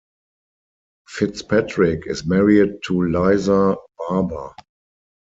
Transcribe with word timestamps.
Fitzpatrick 1.07 2.07
is 2.07 2.25
married 2.25 2.79
to 2.87 3.03
Liza 3.05 3.75
Barber. 3.99 4.55